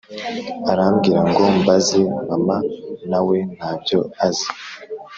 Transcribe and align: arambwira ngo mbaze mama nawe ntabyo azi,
arambwira 0.71 1.21
ngo 1.29 1.43
mbaze 1.59 1.99
mama 2.29 2.57
nawe 3.09 3.37
ntabyo 3.55 3.99
azi, 4.25 4.49